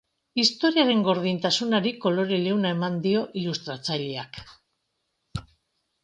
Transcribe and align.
Istorioaren 0.43 1.01
gordintasunari 1.07 1.91
kolore 2.05 2.39
leuna 2.45 2.71
eman 2.77 2.97
dio 3.03 3.21
ilustratzaileak. 3.41 4.41